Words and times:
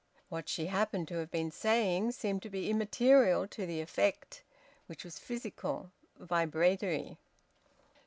What 0.29 0.49
she 0.49 0.65
happened 0.65 1.07
to 1.09 1.19
have 1.19 1.29
been 1.29 1.51
saying 1.51 2.13
seemed 2.13 2.41
to 2.41 2.49
be 2.49 2.71
immaterial 2.71 3.47
to 3.49 3.67
the 3.67 3.81
effect, 3.81 4.41
which 4.87 5.03
was 5.03 5.19
physical, 5.19 5.91
vibratory. 6.17 7.19